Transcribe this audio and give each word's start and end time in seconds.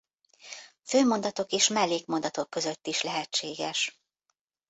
Főmondatok 0.83 1.51
és 1.51 1.67
mellékmondatok 1.67 2.49
között 2.49 2.87
is 2.87 3.01
lehetséges. 3.01 4.01